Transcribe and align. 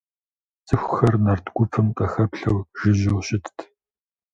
ЦӀыхухэр 0.67 1.15
нарт 1.23 1.45
гупым 1.55 1.87
къахэплъэу 1.97 2.57
жыжьэу 2.79 3.21
щытт. 3.27 3.57